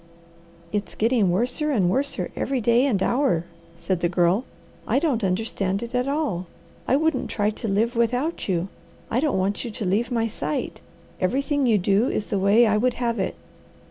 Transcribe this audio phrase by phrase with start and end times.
[0.71, 3.45] "It's getting worser and worser every day and hour,"
[3.77, 4.45] said the Girl.
[4.87, 6.47] "I don't understand it at all.
[6.87, 8.67] I wouldn't try to live without you.
[9.11, 10.81] I don't want you to leave my sight.
[11.19, 13.35] Everything you do is the way I would have it.